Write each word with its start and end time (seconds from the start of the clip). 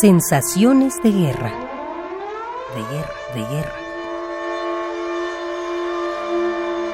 Sensaciones 0.00 1.02
de 1.02 1.10
guerra. 1.10 1.50
De 2.72 2.82
guerra, 2.94 3.14
de 3.34 3.40
guerra. 3.40 3.78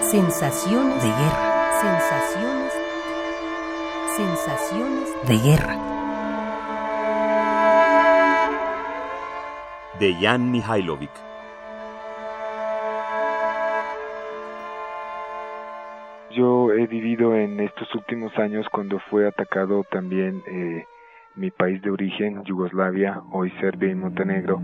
Sensaciones 0.01 1.03
de 1.03 1.11
guerra. 1.11 1.71
Sensaciones. 1.83 2.73
Sensaciones 4.17 5.29
de 5.29 5.37
guerra. 5.37 5.77
De 10.01 10.15
Jan 10.15 10.51
Mihailovic. 10.51 11.11
Yo 16.31 16.73
he 16.73 16.87
vivido 16.87 17.35
en 17.37 17.61
estos 17.61 17.95
últimos 17.95 18.35
años 18.39 18.67
cuando 18.73 18.99
fue 19.11 19.29
atacado 19.29 19.85
también 19.91 20.43
eh, 20.47 20.87
mi 21.37 21.51
país 21.51 21.83
de 21.83 21.91
origen, 21.91 22.45
Yugoslavia, 22.45 23.21
hoy 23.33 23.51
Serbia 23.61 23.91
y 23.91 23.95
Montenegro. 23.95 24.61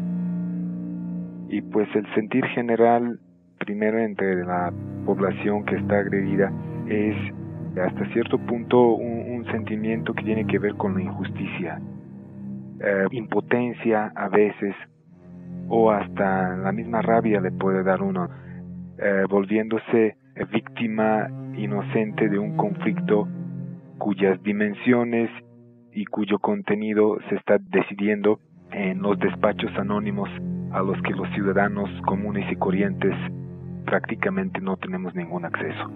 Y 1.48 1.62
pues 1.62 1.88
el 1.96 2.06
sentir 2.15 2.45
general, 2.46 3.19
primero 3.59 3.98
entre 3.98 4.45
la 4.45 4.73
población 5.05 5.65
que 5.65 5.77
está 5.77 5.98
agredida, 5.98 6.52
es 6.87 7.16
hasta 7.77 8.06
cierto 8.12 8.38
punto 8.38 8.95
un, 8.95 9.20
sentimiento 9.51 10.12
que 10.12 10.23
tiene 10.23 10.46
que 10.46 10.59
ver 10.59 10.74
con 10.74 10.95
la 10.95 11.02
injusticia, 11.02 11.80
eh, 12.80 13.07
impotencia 13.10 14.12
a 14.15 14.29
veces, 14.29 14.77
o 15.68 15.91
hasta 15.91 16.57
la 16.57 16.71
misma 16.73 17.01
rabia 17.02 17.41
le 17.41 17.51
puede 17.51 17.82
dar 17.82 18.02
uno, 18.02 18.29
eh, 18.98 19.24
volviéndose 19.29 20.16
víctima 20.52 21.29
inocente 21.57 22.29
de 22.29 22.38
un 22.38 22.57
conflicto 22.57 23.27
cuyas 23.98 24.41
dimensiones 24.43 25.30
y 25.93 26.05
cuyo 26.07 26.38
contenido 26.38 27.19
se 27.29 27.37
está 27.37 27.59
decidiendo 27.59 28.41
en 28.73 29.02
los 29.02 29.19
despachos 29.19 29.71
anónimos 29.77 30.29
a 30.73 30.83
los 30.83 31.01
que 31.02 31.13
los 31.13 31.29
ciudadanos 31.35 31.88
comunes 32.07 32.51
y 32.51 32.57
corrientes 32.57 33.15
prácticamente 33.85 34.61
no 34.61 34.77
tenemos 34.77 35.15
ningún 35.15 35.45
acceso. 35.45 35.91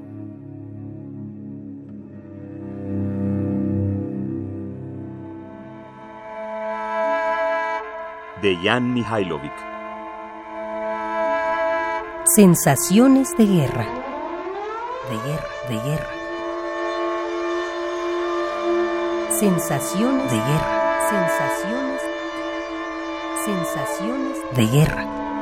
De 8.42 8.56
Jan 8.56 8.92
Mihailovic. 8.92 9.52
Sensaciones 12.34 13.34
de 13.38 13.46
guerra. 13.46 13.86
De 15.08 15.16
guerra, 15.28 15.48
de 15.68 15.88
guerra. 15.88 16.23
Sensaciones 19.38 20.30
de 20.30 20.36
guerra. 20.36 21.10
Sensaciones. 21.10 22.00
Sensaciones 23.44 24.38
de 24.54 24.66
guerra. 24.66 25.33